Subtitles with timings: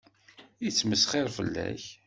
[0.63, 1.83] Yettmesxiṛ fell-ak.